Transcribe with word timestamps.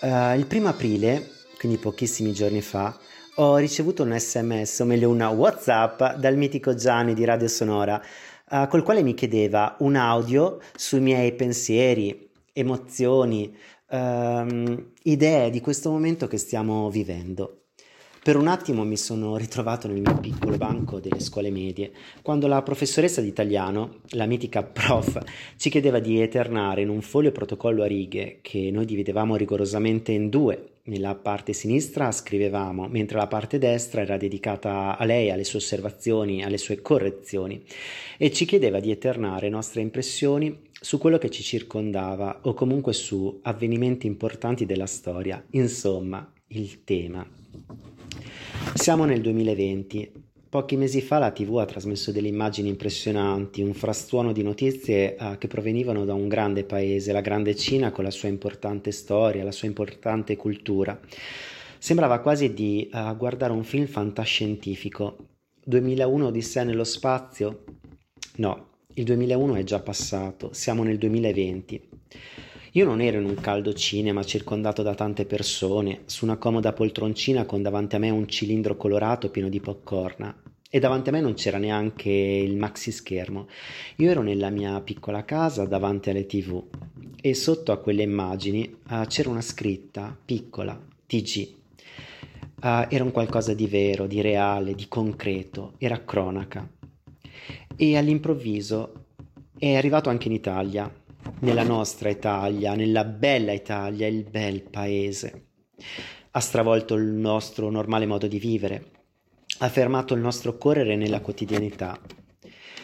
Uh, 0.00 0.34
il 0.34 0.46
primo 0.48 0.66
aprile, 0.66 1.30
quindi 1.60 1.78
pochissimi 1.78 2.32
giorni 2.32 2.60
fa, 2.60 2.92
ho 3.36 3.54
ricevuto 3.54 4.02
un 4.02 4.18
sms, 4.18 4.80
o 4.80 4.84
meglio 4.84 5.08
una 5.08 5.28
whatsapp, 5.28 6.14
dal 6.14 6.36
mitico 6.36 6.74
Gianni 6.74 7.14
di 7.14 7.24
Radio 7.24 7.46
Sonora, 7.46 8.02
uh, 8.50 8.66
col 8.66 8.82
quale 8.82 9.04
mi 9.04 9.14
chiedeva 9.14 9.76
un 9.78 9.94
audio 9.94 10.58
sui 10.74 10.98
miei 10.98 11.32
pensieri, 11.34 12.30
emozioni, 12.52 13.56
uh, 13.90 14.86
idee 15.04 15.50
di 15.50 15.60
questo 15.60 15.92
momento 15.92 16.26
che 16.26 16.36
stiamo 16.36 16.90
vivendo. 16.90 17.60
Per 18.26 18.36
un 18.36 18.48
attimo 18.48 18.82
mi 18.82 18.96
sono 18.96 19.36
ritrovato 19.36 19.86
nel 19.86 20.00
mio 20.00 20.18
piccolo 20.18 20.56
banco 20.56 20.98
delle 20.98 21.20
scuole 21.20 21.48
medie, 21.48 21.92
quando 22.22 22.48
la 22.48 22.60
professoressa 22.60 23.20
di 23.20 23.28
italiano, 23.28 24.00
la 24.14 24.26
mitica 24.26 24.64
prof, 24.64 25.16
ci 25.56 25.70
chiedeva 25.70 26.00
di 26.00 26.20
eternare 26.20 26.82
in 26.82 26.88
un 26.88 27.02
foglio 27.02 27.30
protocollo 27.30 27.84
a 27.84 27.86
righe 27.86 28.38
che 28.42 28.72
noi 28.72 28.84
dividevamo 28.84 29.36
rigorosamente 29.36 30.10
in 30.10 30.28
due. 30.28 30.70
Nella 30.86 31.14
parte 31.14 31.52
sinistra 31.52 32.10
scrivevamo, 32.10 32.88
mentre 32.88 33.16
la 33.16 33.28
parte 33.28 33.58
destra 33.58 34.00
era 34.00 34.16
dedicata 34.16 34.98
a 34.98 35.04
lei, 35.04 35.30
alle 35.30 35.44
sue 35.44 35.60
osservazioni, 35.60 36.42
alle 36.42 36.58
sue 36.58 36.82
correzioni, 36.82 37.62
e 38.18 38.32
ci 38.32 38.44
chiedeva 38.44 38.80
di 38.80 38.90
eternare 38.90 39.48
nostre 39.48 39.82
impressioni 39.82 40.62
su 40.72 40.98
quello 40.98 41.18
che 41.18 41.30
ci 41.30 41.44
circondava 41.44 42.40
o 42.42 42.54
comunque 42.54 42.92
su 42.92 43.38
avvenimenti 43.42 44.08
importanti 44.08 44.66
della 44.66 44.86
storia, 44.86 45.40
insomma, 45.50 46.28
il 46.48 46.82
tema. 46.82 47.24
Siamo 48.76 49.06
nel 49.06 49.22
2020. 49.22 50.12
Pochi 50.50 50.76
mesi 50.76 51.00
fa 51.00 51.18
la 51.18 51.30
TV 51.30 51.56
ha 51.56 51.64
trasmesso 51.64 52.12
delle 52.12 52.28
immagini 52.28 52.68
impressionanti, 52.68 53.62
un 53.62 53.72
frastuono 53.72 54.32
di 54.32 54.42
notizie 54.42 55.16
uh, 55.18 55.38
che 55.38 55.48
provenivano 55.48 56.04
da 56.04 56.12
un 56.12 56.28
grande 56.28 56.62
paese, 56.62 57.10
la 57.10 57.22
grande 57.22 57.56
Cina 57.56 57.90
con 57.90 58.04
la 58.04 58.10
sua 58.10 58.28
importante 58.28 58.92
storia, 58.92 59.44
la 59.44 59.50
sua 59.50 59.66
importante 59.66 60.36
cultura. 60.36 61.00
Sembrava 61.78 62.20
quasi 62.20 62.52
di 62.52 62.88
uh, 62.92 63.16
guardare 63.16 63.54
un 63.54 63.64
film 63.64 63.86
fantascientifico. 63.86 65.16
2001 65.64 66.26
Odissea 66.26 66.62
nello 66.62 66.84
spazio? 66.84 67.64
No, 68.36 68.68
il 68.92 69.04
2001 69.04 69.54
è 69.54 69.64
già 69.64 69.80
passato, 69.80 70.52
siamo 70.52 70.82
nel 70.82 70.98
2020. 70.98 71.88
Io 72.76 72.84
non 72.84 73.00
ero 73.00 73.18
in 73.18 73.24
un 73.24 73.36
caldo 73.36 73.72
cinema 73.72 74.22
circondato 74.22 74.82
da 74.82 74.94
tante 74.94 75.24
persone, 75.24 76.02
su 76.04 76.26
una 76.26 76.36
comoda 76.36 76.74
poltroncina 76.74 77.46
con 77.46 77.62
davanti 77.62 77.96
a 77.96 77.98
me 77.98 78.10
un 78.10 78.28
cilindro 78.28 78.76
colorato 78.76 79.30
pieno 79.30 79.48
di 79.48 79.60
popcorn. 79.60 80.42
E 80.68 80.78
davanti 80.78 81.08
a 81.08 81.12
me 81.12 81.22
non 81.22 81.32
c'era 81.32 81.56
neanche 81.56 82.10
il 82.10 82.54
maxi 82.54 82.92
schermo. 82.92 83.48
Io 83.96 84.10
ero 84.10 84.20
nella 84.20 84.50
mia 84.50 84.78
piccola 84.82 85.24
casa 85.24 85.64
davanti 85.64 86.10
alle 86.10 86.26
tv 86.26 86.62
e 87.18 87.32
sotto 87.32 87.72
a 87.72 87.78
quelle 87.78 88.02
immagini 88.02 88.76
uh, 88.90 89.06
c'era 89.06 89.30
una 89.30 89.40
scritta 89.40 90.14
piccola, 90.22 90.78
TG. 91.06 91.54
Uh, 92.60 92.66
eh, 92.66 92.88
era 92.90 93.04
un 93.04 93.10
qualcosa 93.10 93.54
di 93.54 93.66
vero, 93.68 94.06
di 94.06 94.20
reale, 94.20 94.74
di 94.74 94.86
concreto, 94.86 95.76
era 95.78 96.04
cronaca. 96.04 96.68
E 97.74 97.96
all'improvviso 97.96 99.06
è 99.58 99.76
arrivato 99.76 100.10
anche 100.10 100.28
in 100.28 100.34
Italia 100.34 101.04
nella 101.40 101.62
nostra 101.62 102.08
Italia, 102.08 102.74
nella 102.74 103.04
bella 103.04 103.52
Italia, 103.52 104.06
il 104.06 104.24
bel 104.24 104.62
paese. 104.62 105.44
Ha 106.30 106.40
stravolto 106.40 106.94
il 106.94 107.04
nostro 107.04 107.70
normale 107.70 108.06
modo 108.06 108.26
di 108.26 108.38
vivere, 108.38 108.90
ha 109.58 109.68
fermato 109.68 110.14
il 110.14 110.20
nostro 110.20 110.56
correre 110.56 110.96
nella 110.96 111.20
quotidianità. 111.20 111.98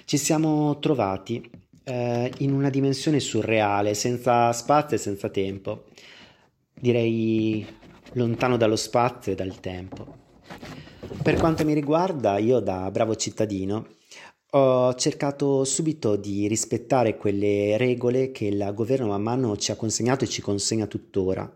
Ci 0.05 0.17
siamo 0.17 0.79
trovati 0.79 1.49
eh, 1.85 2.33
in 2.39 2.53
una 2.53 2.71
dimensione 2.71 3.21
surreale, 3.21 3.95
senza 3.95 4.53
spazio 4.53 4.97
e 4.97 5.01
senza 5.01 5.29
tempo. 5.29 5.85
Direi 6.75 7.67
lontano 8.15 8.57
dallo 8.57 8.77
spazio 8.77 9.33
e 9.33 9.35
dal 9.35 9.61
tempo. 9.61 10.21
Per 11.23 11.37
quanto 11.37 11.65
mi 11.65 11.75
riguarda, 11.75 12.39
io 12.39 12.61
da 12.61 12.91
bravo 12.91 13.17
cittadino 13.17 13.87
ho 14.55 14.95
cercato 14.95 15.65
subito 15.65 16.17
di 16.17 16.47
rispettare 16.47 17.17
quelle 17.17 17.79
regole 17.79 18.33
che 18.33 18.47
il 18.47 18.73
governo 18.75 19.07
man 19.07 19.23
mano 19.23 19.57
ci 19.57 19.71
ha 19.71 19.77
consegnato 19.77 20.25
e 20.25 20.29
ci 20.29 20.43
consegna 20.43 20.87
tuttora. 20.87 21.51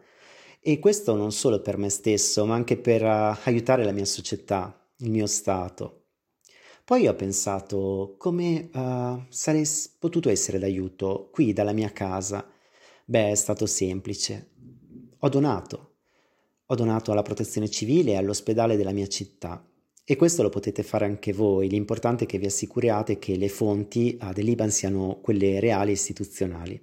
E 0.61 0.79
questo 0.79 1.15
non 1.15 1.31
solo 1.31 1.61
per 1.61 1.77
me 1.77 1.91
stesso, 1.91 2.47
ma 2.47 2.55
anche 2.55 2.79
per 2.79 3.03
uh, 3.03 3.37
aiutare 3.45 3.85
la 3.85 3.93
mia 3.93 4.07
società, 4.07 4.89
il 5.01 5.11
mio 5.11 5.27
Stato. 5.27 6.05
Poi 6.85 7.07
ho 7.07 7.15
pensato 7.15 8.15
come 8.17 8.71
uh, 8.73 9.27
sarei 9.29 9.67
potuto 9.99 10.31
essere 10.31 10.59
d'aiuto 10.59 11.29
qui 11.31 11.53
dalla 11.53 11.73
mia 11.73 11.91
casa. 11.93 12.49
Beh, 13.05 13.31
è 13.31 13.35
stato 13.35 13.67
semplice. 13.67 14.53
Ho 15.19 15.29
donato. 15.29 15.97
Ho 16.65 16.75
donato 16.75 17.13
alla 17.13 17.23
protezione 17.23 17.69
civile 17.69 18.13
e 18.13 18.17
all'ospedale 18.17 18.77
della 18.77 18.93
mia 18.93 19.07
città. 19.07 19.63
E 20.09 20.15
questo 20.15 20.45
lo 20.45 20.51
potete 20.51 20.85
fare 20.85 21.05
anche 21.05 21.33
voi, 21.33 21.69
l'importante 21.69 22.25
è 22.25 22.27
che 22.29 22.39
vi 22.39 22.47
assicuriate 22.47 23.19
che 23.19 23.35
le 23.35 23.49
fonti 23.49 24.17
dell'IBAN 24.33 24.71
siano 24.71 25.19
quelle 25.21 25.59
reali 25.59 25.91
e 25.91 25.95
istituzionali. 25.95 26.81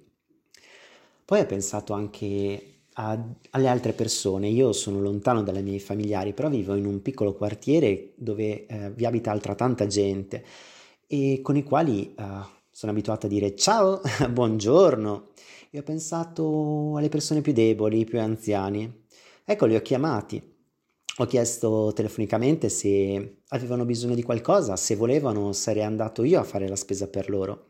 Poi 1.24 1.40
ho 1.40 1.46
pensato 1.46 1.94
anche 1.94 2.80
a, 2.92 3.18
alle 3.52 3.68
altre 3.68 3.94
persone, 3.94 4.48
io 4.48 4.72
sono 4.74 5.00
lontano 5.00 5.42
dai 5.42 5.62
miei 5.62 5.80
familiari, 5.80 6.34
però 6.34 6.50
vivo 6.50 6.74
in 6.74 6.84
un 6.84 7.00
piccolo 7.00 7.32
quartiere 7.32 8.12
dove 8.16 8.66
eh, 8.66 8.90
vi 8.90 9.06
abita 9.06 9.30
altra 9.30 9.54
tanta 9.54 9.86
gente 9.86 10.44
e 11.06 11.40
con 11.42 11.56
i 11.56 11.62
quali 11.62 12.14
eh, 12.14 12.24
sono 12.70 12.92
abituato 12.92 13.24
a 13.24 13.30
dire 13.30 13.56
ciao, 13.56 14.02
buongiorno 14.30 15.28
e 15.70 15.78
ho 15.78 15.82
pensato 15.82 16.94
alle 16.98 17.08
persone 17.08 17.40
più 17.40 17.54
deboli, 17.54 18.04
più 18.04 18.20
anziani. 18.20 19.06
Ecco, 19.46 19.64
li 19.64 19.76
ho 19.76 19.80
chiamati 19.80 20.52
ho 21.18 21.26
chiesto 21.26 21.92
telefonicamente 21.94 22.68
se 22.68 23.36
avevano 23.48 23.84
bisogno 23.84 24.16
di 24.16 24.22
qualcosa, 24.22 24.76
se 24.76 24.96
volevano 24.96 25.52
sarei 25.52 25.84
andato 25.84 26.24
io 26.24 26.40
a 26.40 26.44
fare 26.44 26.66
la 26.68 26.76
spesa 26.76 27.08
per 27.08 27.30
loro 27.30 27.66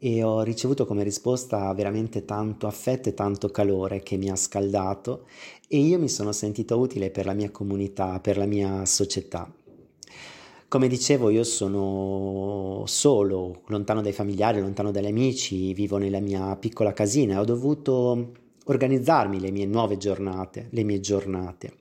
e 0.00 0.22
ho 0.22 0.42
ricevuto 0.42 0.86
come 0.86 1.02
risposta 1.02 1.72
veramente 1.74 2.24
tanto 2.24 2.68
affetto 2.68 3.08
e 3.08 3.14
tanto 3.14 3.48
calore 3.50 4.00
che 4.02 4.16
mi 4.16 4.30
ha 4.30 4.36
scaldato 4.36 5.26
e 5.66 5.78
io 5.78 5.98
mi 5.98 6.08
sono 6.08 6.30
sentito 6.30 6.78
utile 6.78 7.10
per 7.10 7.26
la 7.26 7.32
mia 7.32 7.50
comunità, 7.50 8.20
per 8.20 8.36
la 8.36 8.46
mia 8.46 8.86
società. 8.86 9.52
Come 10.68 10.86
dicevo, 10.86 11.30
io 11.30 11.44
sono 11.44 12.84
solo, 12.86 13.62
lontano 13.68 14.02
dai 14.02 14.12
familiari, 14.12 14.60
lontano 14.60 14.90
dagli 14.90 15.06
amici, 15.06 15.72
vivo 15.72 15.96
nella 15.96 16.20
mia 16.20 16.54
piccola 16.56 16.92
casina 16.92 17.34
e 17.34 17.38
ho 17.38 17.44
dovuto 17.44 18.32
organizzarmi 18.66 19.40
le 19.40 19.50
mie 19.50 19.66
nuove 19.66 19.96
giornate, 19.96 20.68
le 20.70 20.84
mie 20.84 21.00
giornate. 21.00 21.72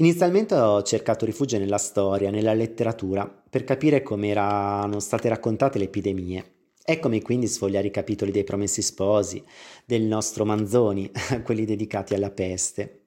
Inizialmente 0.00 0.54
ho 0.54 0.80
cercato 0.84 1.24
rifugio 1.24 1.58
nella 1.58 1.76
storia, 1.76 2.30
nella 2.30 2.54
letteratura, 2.54 3.26
per 3.26 3.64
capire 3.64 4.00
come 4.00 4.28
erano 4.28 5.00
state 5.00 5.28
raccontate 5.28 5.78
le 5.78 5.86
epidemie. 5.86 6.52
Eccomi 6.84 7.20
quindi 7.20 7.48
sfogliare 7.48 7.88
i 7.88 7.90
capitoli 7.90 8.30
dei 8.30 8.44
Promessi 8.44 8.80
Sposi, 8.80 9.42
del 9.84 10.02
nostro 10.02 10.44
Manzoni, 10.44 11.10
quelli 11.42 11.64
dedicati 11.64 12.14
alla 12.14 12.30
peste. 12.30 13.06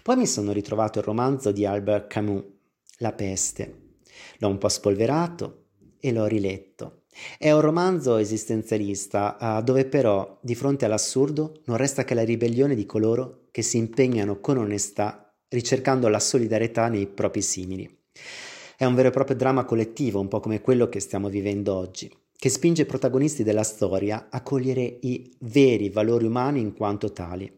Poi 0.00 0.14
mi 0.14 0.28
sono 0.28 0.52
ritrovato 0.52 1.00
il 1.00 1.04
romanzo 1.04 1.50
di 1.50 1.66
Albert 1.66 2.06
Camus, 2.06 2.44
La 2.98 3.12
peste. 3.12 3.96
L'ho 4.38 4.48
un 4.48 4.58
po' 4.58 4.68
spolverato 4.68 5.64
e 5.98 6.12
l'ho 6.12 6.26
riletto. 6.26 7.02
È 7.36 7.50
un 7.50 7.60
romanzo 7.60 8.16
esistenzialista, 8.16 9.36
uh, 9.40 9.62
dove 9.64 9.86
però, 9.86 10.38
di 10.40 10.54
fronte 10.54 10.84
all'assurdo, 10.84 11.62
non 11.64 11.78
resta 11.78 12.04
che 12.04 12.14
la 12.14 12.22
ribellione 12.22 12.76
di 12.76 12.86
coloro 12.86 13.48
che 13.50 13.62
si 13.62 13.76
impegnano 13.76 14.38
con 14.38 14.58
onestà 14.58 15.27
ricercando 15.48 16.08
la 16.08 16.20
solidarietà 16.20 16.88
nei 16.88 17.06
propri 17.06 17.42
simili. 17.42 17.96
È 18.76 18.84
un 18.84 18.94
vero 18.94 19.08
e 19.08 19.12
proprio 19.12 19.36
dramma 19.36 19.64
collettivo, 19.64 20.20
un 20.20 20.28
po' 20.28 20.40
come 20.40 20.60
quello 20.60 20.88
che 20.88 21.00
stiamo 21.00 21.28
vivendo 21.28 21.74
oggi, 21.74 22.10
che 22.36 22.48
spinge 22.48 22.82
i 22.82 22.86
protagonisti 22.86 23.42
della 23.42 23.64
storia 23.64 24.28
a 24.30 24.42
cogliere 24.42 24.98
i 25.00 25.34
veri 25.40 25.90
valori 25.90 26.26
umani 26.26 26.60
in 26.60 26.74
quanto 26.74 27.12
tali. 27.12 27.50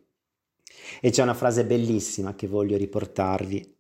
E 1.01 1.11
c'è 1.11 1.23
una 1.23 1.35
frase 1.35 1.65
bellissima 1.65 2.35
che 2.35 2.47
voglio 2.47 2.77
riportarvi. 2.77 3.75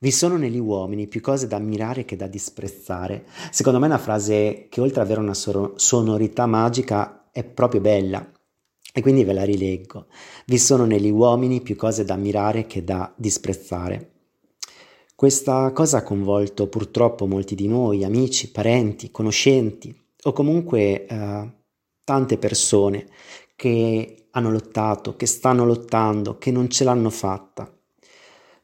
Vi 0.00 0.10
sono 0.10 0.36
negli 0.36 0.58
uomini 0.58 1.06
più 1.08 1.20
cose 1.20 1.46
da 1.46 1.56
ammirare 1.56 2.04
che 2.04 2.16
da 2.16 2.26
disprezzare. 2.26 3.26
Secondo 3.50 3.78
me 3.78 3.86
è 3.86 3.90
una 3.90 3.98
frase 3.98 4.66
che 4.68 4.80
oltre 4.80 5.00
ad 5.00 5.06
avere 5.06 5.20
una 5.20 5.34
sonorità 5.34 6.46
magica 6.46 7.28
è 7.32 7.44
proprio 7.44 7.80
bella. 7.80 8.28
E 8.98 9.00
quindi 9.00 9.22
ve 9.22 9.32
la 9.32 9.44
rileggo. 9.44 10.06
Vi 10.44 10.58
sono 10.58 10.84
negli 10.84 11.08
uomini 11.08 11.60
più 11.60 11.76
cose 11.76 12.04
da 12.04 12.14
ammirare 12.14 12.66
che 12.66 12.82
da 12.82 13.12
disprezzare. 13.14 14.10
Questa 15.14 15.70
cosa 15.70 15.98
ha 15.98 16.02
coinvolto 16.02 16.66
purtroppo 16.66 17.24
molti 17.28 17.54
di 17.54 17.68
noi, 17.68 18.02
amici, 18.02 18.50
parenti, 18.50 19.12
conoscenti 19.12 19.96
o 20.24 20.32
comunque 20.32 21.06
eh, 21.06 21.52
tante 22.02 22.38
persone 22.38 23.06
che 23.54 24.26
hanno 24.32 24.50
lottato, 24.50 25.14
che 25.14 25.26
stanno 25.26 25.64
lottando, 25.64 26.36
che 26.36 26.50
non 26.50 26.68
ce 26.68 26.82
l'hanno 26.82 27.10
fatta. 27.10 27.72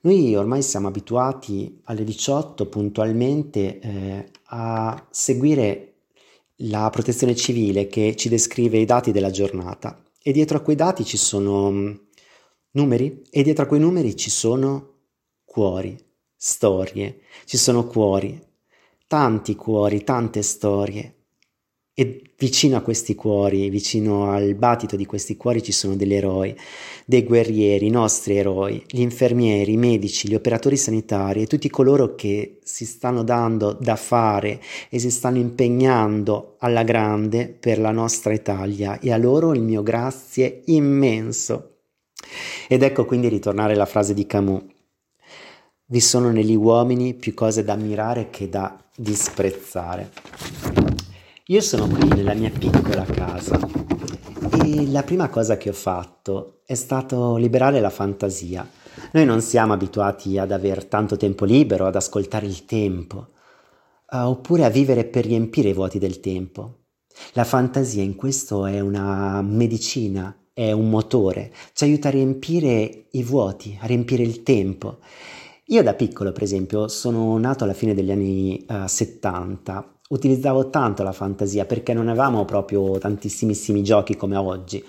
Noi 0.01 0.35
ormai 0.35 0.63
siamo 0.63 0.89
abituati 0.89 1.81
alle 1.85 2.03
18 2.03 2.67
puntualmente 2.67 3.79
eh, 3.79 4.31
a 4.47 5.07
seguire 5.11 5.93
la 6.57 6.91
protezione 6.91 7.37
civile 7.37 7.87
che 7.87 8.17
ci 8.17 8.29
descrive 8.29 8.79
i 8.79 8.85
dati 8.85 9.13
della 9.13 9.31
giornata 9.31 10.04
e 10.27 10.33
dietro 10.33 10.57
a 10.57 10.61
quei 10.63 10.75
dati 10.75 11.05
ci 11.05 11.19
sono 11.19 11.71
mm, 11.71 11.95
numeri? 12.71 13.23
E 13.31 13.43
dietro 13.43 13.65
a 13.65 13.67
quei 13.67 13.79
numeri 13.79 14.17
ci 14.17 14.31
sono 14.31 15.01
cuori, 15.45 15.95
storie, 16.35 17.21
ci 17.45 17.59
sono 17.59 17.87
cuori, 17.87 18.43
tanti 19.07 19.55
cuori, 19.55 20.03
tante 20.03 20.41
storie 20.41 21.24
e 21.97 22.23
vicino 22.37 22.77
a 22.77 22.81
questi 22.81 23.15
cuori, 23.15 23.71
vicino 23.71 24.31
al 24.31 24.55
battito 24.55 24.97
di 24.97 25.07
questi 25.07 25.37
cuori 25.37 25.63
ci 25.63 25.71
sono 25.71 25.95
degli 25.95 26.15
eroi, 26.15 26.55
dei 27.07 27.23
guerrieri, 27.23 27.87
i 27.87 27.91
nostri 27.91 28.37
eroi, 28.37 28.85
gli 28.89 29.01
infermieri, 29.01 29.73
i 29.73 29.77
medici, 29.77 30.29
gli 30.29 30.35
operatori 30.35 30.77
sanitari 30.77 31.43
e 31.43 31.47
tutti 31.47 31.71
coloro 31.71 32.17
che 32.17 32.59
si 32.65 32.85
stanno 32.85 33.23
dando 33.23 33.73
da 33.73 33.95
fare 33.95 34.61
e 34.89 34.99
si 34.99 35.11
stanno 35.11 35.39
impegnando 35.39 36.57
alla 36.59 36.83
grande 36.83 37.47
per 37.49 37.79
la 37.79 37.93
nostra 37.93 38.33
Italia 38.33 38.99
e 38.99 39.13
a 39.13 39.17
loro 39.17 39.55
il 39.55 39.63
mio 39.63 39.85
grazie 39.85 40.63
immenso. 40.67 41.77
Ed 42.67 42.83
ecco 42.83 43.05
quindi 43.05 43.29
ritornare 43.29 43.75
alla 43.75 43.87
frase 43.87 44.15
di 44.15 44.27
Camus. 44.27 44.63
Vi 45.87 46.01
sono 46.01 46.33
negli 46.33 46.57
uomini 46.57 47.15
più 47.15 47.35
cose 47.35 47.63
da 47.63 47.75
ammirare 47.75 48.31
che 48.31 48.49
da 48.49 48.83
disprezzare. 48.97 50.84
Io 51.49 51.61
sono 51.61 51.87
qui 51.87 52.09
nella 52.09 52.33
mia 52.33 52.49
piccola 52.49 53.05
casa 53.05 53.61
e 54.65 54.87
la 54.87 55.03
prima 55.03 55.29
cosa 55.29 55.59
che 55.59 55.69
ho 55.69 55.75
fatto 55.75 56.63
è 56.65 56.73
stato 56.73 57.37
liberare 57.37 57.81
la 57.81 57.91
fantasia. 57.91 58.67
Noi 59.13 59.27
non 59.27 59.43
siamo 59.43 59.75
abituati 59.75 60.39
ad 60.39 60.53
avere 60.53 60.89
tanto 60.89 61.19
tempo 61.19 61.45
libero, 61.45 61.85
ad 61.85 61.97
ascoltare 61.97 62.47
il 62.47 62.65
tempo, 62.65 63.33
uh, 64.11 64.21
oppure 64.21 64.65
a 64.65 64.71
vivere 64.71 65.05
per 65.05 65.27
riempire 65.27 65.69
i 65.69 65.75
vuoti 65.75 65.99
del 65.99 66.19
tempo. 66.21 66.85
La 67.35 67.45
fantasia 67.45 68.03
in 68.03 68.17
questo 68.17 68.65
è 68.65 68.81
una 68.81 69.43
medicina, 69.43 70.35
è 70.55 70.73
un 70.73 70.89
motore, 70.89 71.53
ci 71.75 71.85
aiuta 71.85 72.09
a 72.09 72.13
riempire 72.13 73.09
i 73.11 73.23
vuoti, 73.23 73.77
a 73.83 73.85
riempire 73.85 74.23
il 74.23 74.43
tempo. 74.43 75.01
Io 75.67 75.83
da 75.83 75.93
piccolo, 75.93 76.33
per 76.33 76.43
esempio, 76.43 76.89
sono 76.89 77.37
nato 77.37 77.65
alla 77.65 77.75
fine 77.75 77.93
degli 77.93 78.11
anni 78.11 78.65
uh, 78.67 78.87
70 78.87 79.94
utilizzavo 80.09 80.71
tanto 80.71 81.03
la 81.03 81.13
fantasia 81.13 81.65
perché 81.65 81.93
non 81.93 82.09
avevamo 82.09 82.45
proprio 82.45 82.99
tantissimissimi 82.99 83.83
giochi 83.83 84.17
come 84.17 84.37
oggi. 84.37 84.85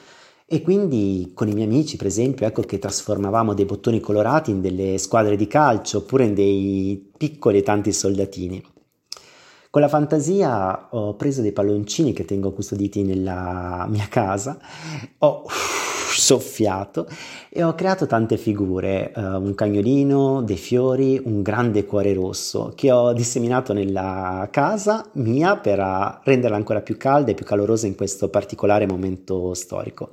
E 0.47 0.62
quindi 0.62 1.31
con 1.33 1.47
i 1.47 1.53
miei 1.53 1.67
amici, 1.67 1.97
per 1.97 2.07
esempio, 2.07 2.45
ecco 2.45 2.62
che 2.62 2.77
trasformavamo 2.77 3.53
dei 3.53 3.65
bottoni 3.65 4.00
colorati 4.00 4.51
in 4.51 4.62
delle 4.62 4.97
squadre 5.00 5.35
di 5.35 5.47
calcio 5.47 6.00
oppure 6.00 6.25
in 6.25 6.33
dei 6.35 7.12
piccoli 7.17 7.57
e 7.57 7.63
tanti 7.63 7.91
soldatini. 7.91 8.63
Con 9.75 9.83
la 9.83 9.89
fantasia 9.89 10.88
ho 10.92 11.16
preso 11.16 11.42
dei 11.42 11.51
palloncini 11.51 12.13
che 12.13 12.24
tengo 12.24 12.54
custoditi 12.54 13.04
nella 13.04 13.86
mia 13.89 14.07
casa, 14.07 14.57
ho 15.18 15.44
soffiato 16.16 17.10
e 17.50 17.62
ho 17.62 17.75
creato 17.75 18.06
tante 18.06 18.38
figure, 18.38 19.12
uh, 19.13 19.19
un 19.19 19.54
cagnolino, 19.54 20.44
dei 20.44 20.56
fiori, 20.56 21.22
un 21.22 21.42
grande 21.42 21.83
cuore 21.83 22.13
rosso 22.13 22.72
che 22.74 22.89
ho 22.89 23.12
disseminato 23.12 23.74
nella 23.74 24.48
casa 24.50 25.10
mia 25.16 25.57
per 25.57 26.21
renderla 26.24 26.56
ancora 26.56 26.80
più 26.80 26.95
calda 26.95 27.31
e 27.31 27.33
più 27.33 27.44
calorosa 27.44 27.86
in 27.86 27.95
questo 27.95 28.30
particolare 28.30 28.88
momento 28.88 29.54
storico. 29.54 30.12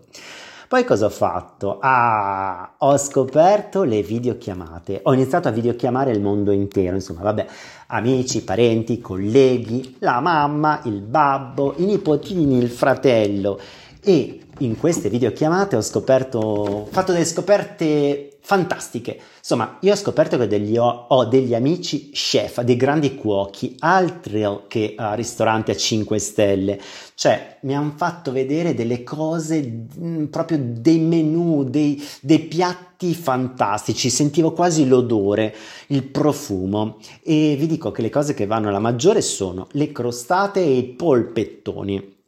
Poi 0.72 0.84
cosa 0.84 1.04
ho 1.04 1.10
fatto? 1.10 1.76
Ah, 1.82 2.76
ho 2.78 2.96
scoperto 2.96 3.82
le 3.82 4.02
videochiamate. 4.02 5.00
Ho 5.02 5.12
iniziato 5.12 5.48
a 5.48 5.50
videochiamare 5.50 6.12
il 6.12 6.22
mondo 6.22 6.50
intero, 6.50 6.94
insomma, 6.94 7.20
vabbè, 7.20 7.44
amici, 7.88 8.42
parenti, 8.42 8.98
colleghi, 8.98 9.96
la 9.98 10.20
mamma, 10.20 10.80
il 10.84 11.02
babbo, 11.02 11.74
i 11.76 11.84
nipotini, 11.84 12.56
il 12.56 12.70
fratello 12.70 13.60
e 14.02 14.40
in 14.60 14.78
queste 14.78 15.10
videochiamate 15.10 15.76
ho 15.76 15.82
scoperto, 15.82 16.38
ho 16.38 16.86
fatto 16.86 17.12
delle 17.12 17.26
scoperte 17.26 18.31
fantastiche. 18.44 19.19
Insomma, 19.39 19.79
io 19.81 19.93
ho 19.93 19.97
scoperto 19.97 20.37
che 20.37 20.47
degli, 20.49 20.77
ho, 20.77 21.06
ho, 21.09 21.25
degli 21.25 21.55
amici 21.55 22.11
chef, 22.11 22.61
dei 22.62 22.77
grandi 22.77 23.15
cuochi, 23.15 23.77
altro 23.79 24.65
che 24.69 24.94
uh, 24.99 25.15
ristoranti 25.15 25.71
a 25.71 25.77
5 25.77 26.19
stelle. 26.19 26.81
Cioè, 27.15 27.59
mi 27.62 27.75
hanno 27.75 27.94
fatto 27.97 28.33
vedere 28.33 28.75
delle 28.75 29.05
cose, 29.05 29.61
mh, 29.62 30.06
mm, 30.06 30.25
proprio 30.27 30.59
dei 30.61 30.99
menù, 30.99 31.65
dei, 31.65 32.03
dei 32.21 32.41
piatti 32.41 33.15
fantastici. 33.15 34.11
Sentivo 34.11 34.53
quasi 34.53 34.87
l'odore, 34.87 35.55
il 35.89 36.03
profumo. 36.03 36.99
E 37.23 37.55
vi 37.56 37.67
dico 37.69 37.93
che 37.93 38.03
le 38.03 38.11
cose 38.11 38.35
che 38.35 38.47
vanno 38.47 38.69
alla 38.69 38.81
maggiore 38.81 39.23
sono 39.23 39.69
le 39.73 39.93
crostate 39.93 40.61
e 40.61 40.77
i 40.77 40.85
polpettoni. 40.85 42.21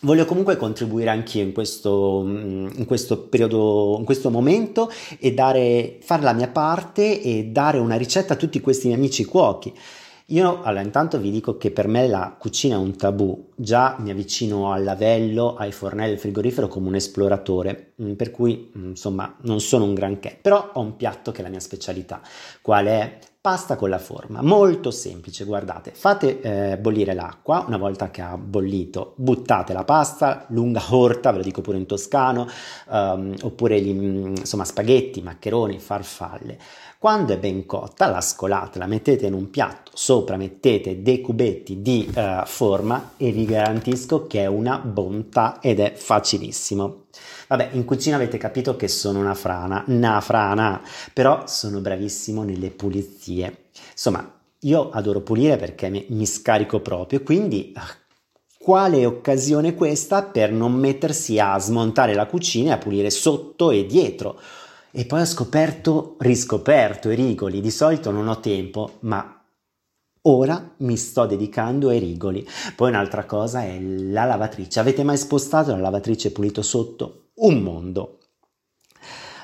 Voglio 0.00 0.26
comunque 0.26 0.56
contribuire 0.56 1.10
anch'io 1.10 1.42
in 1.42 1.52
questo, 1.52 2.22
mm, 2.24 2.68
in 2.76 2.84
questo 2.84 3.18
periodo, 3.18 3.96
in 3.98 4.04
questo 4.04 4.30
momento 4.30 4.88
e 5.18 5.34
dare, 5.34 5.98
fare 6.02 6.22
la 6.22 6.32
mia 6.32 6.48
parte 6.48 7.20
e 7.20 7.46
dare 7.46 7.78
una 7.78 7.96
ricetta 7.96 8.34
a 8.34 8.36
tutti 8.36 8.60
questi 8.60 8.86
miei 8.86 8.98
amici 8.98 9.24
cuochi. 9.24 9.72
Io 10.26 10.62
allora 10.62 10.82
intanto 10.82 11.18
vi 11.18 11.32
dico 11.32 11.56
che 11.56 11.72
per 11.72 11.88
me 11.88 12.06
la 12.06 12.36
cucina 12.38 12.76
è 12.76 12.78
un 12.78 12.96
tabù, 12.96 13.48
già 13.56 13.96
mi 13.98 14.10
avvicino 14.10 14.70
al 14.70 14.84
lavello, 14.84 15.56
ai 15.56 15.72
fornelli, 15.72 16.12
al 16.12 16.18
frigorifero 16.18 16.68
come 16.68 16.86
un 16.86 16.94
esploratore, 16.94 17.94
mm, 18.00 18.12
per 18.12 18.30
cui 18.30 18.70
mm, 18.76 18.90
insomma 18.90 19.34
non 19.42 19.60
sono 19.60 19.84
un 19.84 19.94
granché, 19.94 20.38
però 20.40 20.70
ho 20.74 20.80
un 20.80 20.94
piatto 20.94 21.32
che 21.32 21.40
è 21.40 21.42
la 21.42 21.48
mia 21.48 21.60
specialità, 21.60 22.20
qual 22.62 22.86
è 22.86 23.18
Pasta 23.48 23.76
con 23.76 23.88
la 23.88 23.98
forma, 23.98 24.42
molto 24.42 24.90
semplice, 24.90 25.46
guardate, 25.46 25.92
fate 25.94 26.42
eh, 26.42 26.76
bollire 26.76 27.14
l'acqua, 27.14 27.64
una 27.66 27.78
volta 27.78 28.10
che 28.10 28.20
ha 28.20 28.36
bollito 28.36 29.14
buttate 29.16 29.72
la 29.72 29.84
pasta, 29.84 30.44
lunga 30.48 30.82
orta, 30.94 31.30
ve 31.30 31.38
lo 31.38 31.42
dico 31.42 31.62
pure 31.62 31.78
in 31.78 31.86
toscano, 31.86 32.46
um, 32.90 33.34
oppure 33.40 33.80
gli, 33.80 33.88
insomma 33.88 34.66
spaghetti, 34.66 35.22
maccheroni, 35.22 35.78
farfalle. 35.78 36.58
Quando 36.98 37.32
è 37.32 37.38
ben 37.38 37.64
cotta 37.64 38.08
la 38.08 38.20
scolate, 38.20 38.78
la 38.78 38.86
mettete 38.86 39.24
in 39.24 39.32
un 39.32 39.48
piatto, 39.48 39.92
sopra 39.94 40.36
mettete 40.36 41.00
dei 41.00 41.22
cubetti 41.22 41.80
di 41.80 42.06
uh, 42.14 42.44
forma 42.44 43.12
e 43.16 43.32
vi 43.32 43.46
garantisco 43.46 44.26
che 44.26 44.42
è 44.42 44.46
una 44.46 44.76
bontà 44.76 45.58
ed 45.62 45.80
è 45.80 45.94
facilissimo. 45.94 47.04
Vabbè, 47.48 47.70
in 47.72 47.84
cucina 47.84 48.16
avete 48.16 48.36
capito 48.36 48.76
che 48.76 48.88
sono 48.88 49.18
una 49.20 49.34
frana, 49.34 49.82
una 49.86 50.20
frana, 50.20 50.82
però 51.14 51.46
sono 51.46 51.80
bravissimo 51.80 52.42
nelle 52.42 52.70
pulizie. 52.70 53.68
Insomma, 53.90 54.30
io 54.60 54.90
adoro 54.90 55.22
pulire 55.22 55.56
perché 55.56 55.88
mi, 55.88 56.04
mi 56.10 56.26
scarico 56.26 56.80
proprio, 56.80 57.22
quindi 57.22 57.72
ah, 57.74 57.88
quale 58.58 59.06
occasione 59.06 59.74
questa 59.74 60.22
per 60.24 60.52
non 60.52 60.74
mettersi 60.74 61.38
a 61.38 61.58
smontare 61.58 62.12
la 62.12 62.26
cucina 62.26 62.70
e 62.70 62.74
a 62.74 62.78
pulire 62.78 63.08
sotto 63.08 63.70
e 63.70 63.86
dietro? 63.86 64.38
E 64.90 65.06
poi 65.06 65.22
ho 65.22 65.24
scoperto, 65.24 66.16
riscoperto 66.18 67.10
i 67.10 67.14
rigoli. 67.14 67.60
Di 67.60 67.70
solito 67.70 68.10
non 68.10 68.28
ho 68.28 68.40
tempo, 68.40 68.98
ma 69.00 69.32
Ora 70.22 70.74
mi 70.78 70.96
sto 70.96 71.24
dedicando 71.24 71.88
ai 71.88 71.98
rigoli. 71.98 72.46
Poi 72.76 72.90
un'altra 72.90 73.24
cosa 73.24 73.62
è 73.62 73.80
la 73.80 74.24
lavatrice. 74.24 74.78
Avete 74.78 75.02
mai 75.02 75.16
spostato 75.16 75.70
la 75.70 75.78
lavatrice 75.78 76.32
pulito 76.32 76.60
sotto? 76.60 77.27
Un 77.40 77.60
mondo. 77.62 78.18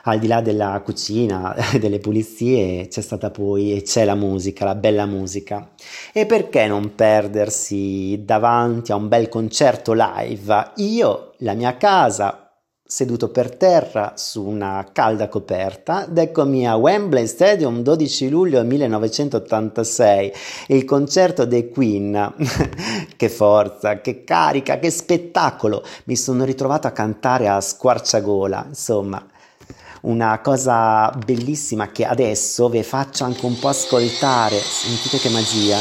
Al 0.07 0.19
di 0.19 0.27
là 0.27 0.41
della 0.41 0.83
cucina, 0.85 1.55
delle 1.79 2.01
pulizie, 2.01 2.89
c'è 2.89 3.01
stata 3.01 3.31
poi 3.31 3.77
e 3.77 3.83
c'è 3.83 4.05
la 4.05 4.17
musica, 4.17 4.65
la 4.65 4.75
bella 4.75 5.07
musica. 5.07 5.71
E 6.13 6.27
perché 6.27 6.67
non 6.67 6.97
perdersi 6.97 8.23
davanti 8.25 8.91
a 8.91 8.97
un 8.97 9.07
bel 9.07 9.29
concerto 9.29 9.93
live? 9.95 10.73
Io, 10.77 11.35
la 11.39 11.55
mia 11.55 11.77
casa, 11.77 12.44
seduto 12.87 13.31
per 13.31 13.57
terra 13.57 14.13
su 14.15 14.45
una 14.45 14.87
calda 14.93 15.29
coperta 15.29 16.07
ed 16.07 16.19
eccomi 16.19 16.69
a 16.69 16.77
Wembley 16.77 17.27
Stadium 17.27 17.81
12 17.81 18.29
luglio 18.29 18.63
1986 18.63 20.33
il 20.69 20.85
concerto 20.85 21.47
dei 21.47 21.71
Queen 21.71 22.35
che 23.17 23.29
forza, 23.31 24.03
che 24.03 24.23
carica, 24.23 24.79
che 24.79 24.91
spettacolo 24.91 25.83
mi 26.05 26.15
sono 26.15 26.45
ritrovato 26.45 26.87
a 26.87 26.91
cantare 26.91 27.49
a 27.49 27.59
squarciagola 27.59 28.67
insomma 28.69 29.27
una 30.03 30.41
cosa 30.41 31.11
bellissima 31.25 31.91
che 31.91 32.05
adesso 32.05 32.69
vi 32.69 32.83
faccio 32.83 33.25
anche 33.25 33.47
un 33.47 33.59
po' 33.59 33.69
ascoltare. 33.69 34.59
Sentite 34.59 35.17
che 35.17 35.31
magia. 35.31 35.79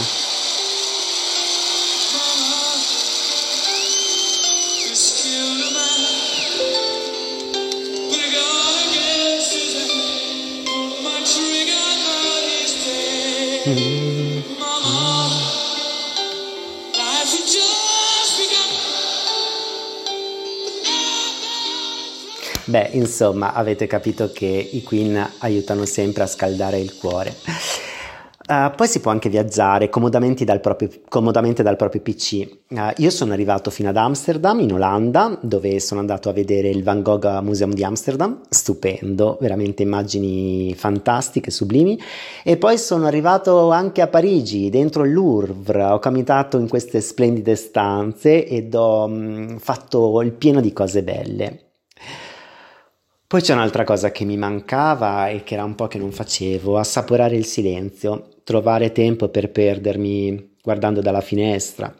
Beh, 22.73 22.89
insomma, 22.93 23.53
avete 23.53 23.85
capito 23.85 24.31
che 24.31 24.47
i 24.47 24.81
Queen 24.81 25.23
aiutano 25.41 25.85
sempre 25.85 26.23
a 26.23 26.25
scaldare 26.25 26.79
il 26.79 26.97
cuore. 26.97 27.31
Uh, 28.47 28.75
poi 28.75 28.87
si 28.87 28.99
può 28.99 29.11
anche 29.11 29.29
viaggiare 29.29 29.89
comodamente 29.89 30.43
dal 30.43 30.59
proprio, 30.59 30.89
comodamente 31.07 31.61
dal 31.61 31.75
proprio 31.75 32.01
PC. 32.01 32.47
Uh, 32.69 32.77
eh, 32.79 32.93
io 32.97 33.11
sono 33.11 33.31
arrivato 33.31 33.69
fino 33.69 33.89
ad 33.89 33.97
Amsterdam, 33.97 34.59
in 34.59 34.73
Olanda, 34.73 35.37
dove 35.39 35.79
sono 35.79 35.99
andato 35.99 36.29
a 36.29 36.33
vedere 36.33 36.69
il 36.69 36.81
Van 36.81 37.03
Gogh 37.03 37.41
Museum 37.41 37.73
di 37.73 37.83
Amsterdam, 37.83 38.41
stupendo, 38.49 39.37
veramente 39.39 39.83
immagini 39.83 40.73
fantastiche, 40.73 41.51
sublimi. 41.51 42.01
E 42.43 42.57
poi 42.57 42.79
sono 42.79 43.05
arrivato 43.05 43.69
anche 43.69 44.01
a 44.01 44.07
Parigi, 44.07 44.71
dentro 44.71 45.03
il 45.05 45.13
Louvre, 45.13 45.83
ho 45.83 45.99
camminato 45.99 46.57
in 46.57 46.67
queste 46.67 47.01
splendide 47.01 47.55
stanze 47.55 48.47
ed 48.47 48.73
ho 48.73 49.07
mh, 49.07 49.13
mm, 49.13 49.55
fatto 49.57 50.19
il 50.23 50.31
pieno 50.31 50.59
di 50.59 50.73
cose 50.73 51.03
belle. 51.03 51.67
Poi 53.33 53.41
c'è 53.41 53.53
un'altra 53.53 53.83
cosa 53.83 54.11
che 54.11 54.25
mi 54.25 54.37
mancava 54.37 55.27
e 55.27 55.41
che 55.41 55.55
era 55.55 55.63
un 55.63 55.73
po' 55.73 55.87
che 55.87 55.97
non 55.97 56.11
facevo, 56.11 56.77
assaporare 56.77 57.35
il 57.35 57.45
silenzio, 57.45 58.27
trovare 58.43 58.91
tempo 58.91 59.27
per 59.29 59.49
perdermi 59.49 60.57
guardando 60.61 61.01
dalla 61.01 61.19
finestra. 61.19 61.91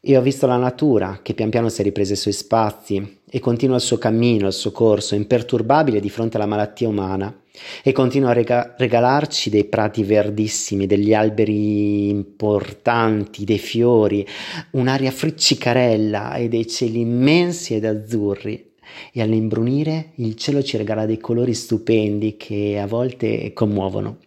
E 0.00 0.16
ho 0.16 0.22
visto 0.22 0.46
la 0.46 0.56
natura 0.56 1.20
che 1.22 1.34
pian 1.34 1.50
piano 1.50 1.68
si 1.68 1.82
è 1.82 1.84
ripresa 1.84 2.14
i 2.14 2.16
suoi 2.16 2.32
spazi 2.32 3.20
e 3.28 3.40
continua 3.40 3.76
il 3.76 3.82
suo 3.82 3.98
cammino, 3.98 4.46
il 4.46 4.54
suo 4.54 4.72
corso, 4.72 5.14
imperturbabile 5.14 6.00
di 6.00 6.08
fronte 6.08 6.38
alla 6.38 6.46
malattia 6.46 6.88
umana 6.88 7.42
e 7.82 7.92
continua 7.92 8.30
a 8.30 8.32
rega- 8.32 8.74
regalarci 8.78 9.50
dei 9.50 9.66
prati 9.66 10.02
verdissimi, 10.02 10.86
degli 10.86 11.12
alberi 11.12 12.08
importanti, 12.08 13.44
dei 13.44 13.58
fiori, 13.58 14.26
un'aria 14.70 15.10
friccicarella 15.10 16.36
e 16.36 16.48
dei 16.48 16.66
cieli 16.66 17.00
immensi 17.00 17.74
ed 17.74 17.84
azzurri 17.84 18.67
e 19.12 19.22
all'imbrunire 19.22 20.12
il 20.16 20.36
cielo 20.36 20.62
ci 20.62 20.76
regala 20.76 21.06
dei 21.06 21.18
colori 21.18 21.54
stupendi 21.54 22.36
che 22.36 22.78
a 22.78 22.86
volte 22.86 23.52
commuovono. 23.52 24.18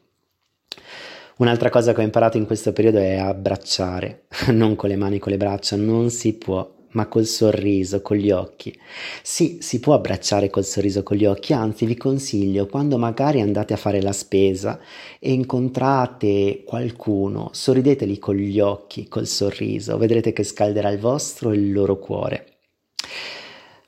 Un'altra 1.38 1.70
cosa 1.70 1.94
che 1.94 2.02
ho 2.02 2.04
imparato 2.04 2.38
in 2.38 2.46
questo 2.46 2.72
periodo 2.72 3.00
è 3.00 3.18
abbracciare, 3.18 4.26
non 4.54 4.76
con 4.76 4.90
le 4.90 4.96
mani, 4.96 5.18
con 5.18 5.32
le 5.32 5.38
braccia, 5.38 5.76
non 5.76 6.12
si 6.12 6.34
può, 6.34 6.72
ma 6.92 7.08
col 7.08 7.26
sorriso, 7.26 8.04
con 8.04 8.18
gli 8.18 8.30
occhi. 8.30 8.78
Sì, 9.24 9.58
si 9.60 9.80
può 9.80 9.96
abbracciare 9.96 10.52
col 10.52 10.66
sorriso, 10.66 11.02
con 11.02 11.18
gli 11.18 11.26
occhi, 11.26 11.54
anzi 11.54 11.86
vi 11.86 11.98
consiglio, 11.98 12.68
quando 12.68 12.98
magari 12.98 13.42
andate 13.42 13.74
a 13.74 13.78
fare 13.78 14.02
la 14.02 14.12
spesa 14.12 14.80
e 15.20 15.32
incontrate 15.32 16.64
qualcuno, 16.64 17.50
sorrideteli 17.54 18.20
con 18.20 18.36
gli 18.36 18.60
occhi, 18.60 19.08
col 19.08 19.26
sorriso, 19.26 19.98
vedrete 19.98 20.34
che 20.34 20.44
scalderà 20.44 20.90
il 20.90 21.00
vostro 21.00 21.52
e 21.52 21.56
il 21.56 21.72
loro 21.72 21.98
cuore. 21.98 22.46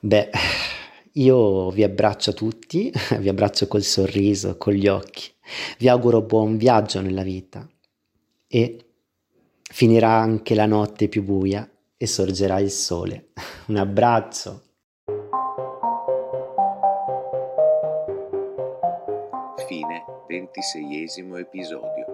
Beh, 0.05 0.29
io 1.13 1.69
vi 1.69 1.81
abbraccio 1.81 2.33
tutti, 2.33 2.91
vi 3.19 3.29
abbraccio 3.29 3.69
col 3.69 3.83
sorriso, 3.83 4.57
con 4.57 4.73
gli 4.73 4.89
occhi. 4.89 5.31
Vi 5.77 5.87
auguro 5.87 6.21
buon 6.21 6.57
viaggio 6.57 6.99
nella 6.99 7.23
vita 7.23 7.65
e 8.45 8.85
finirà 9.61 10.09
anche 10.09 10.55
la 10.55 10.65
notte 10.65 11.07
più 11.07 11.23
buia 11.23 11.65
e 11.95 12.05
sorgerà 12.05 12.59
il 12.59 12.69
sole. 12.69 13.29
Un 13.67 13.77
abbraccio. 13.77 14.63
Fine 19.65 20.03
ventiseiesimo 20.27 21.37
episodio. 21.37 22.12